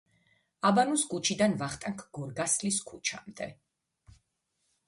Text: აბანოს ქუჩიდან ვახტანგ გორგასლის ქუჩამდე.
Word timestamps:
აბანოს 0.69 1.03
ქუჩიდან 1.11 1.53
ვახტანგ 1.59 2.01
გორგასლის 2.19 2.81
ქუჩამდე. 2.89 3.51